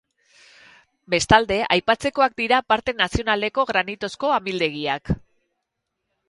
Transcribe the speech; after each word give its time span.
Bestalde, 1.13 1.57
aipatzekoak 1.75 2.35
dira 2.41 2.61
parke 2.73 2.95
nazionaleko 3.03 3.67
granitozko 3.73 4.33
amildegiak. 4.39 5.15